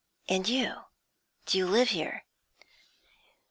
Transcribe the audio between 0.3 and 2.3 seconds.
you? Do you live here?'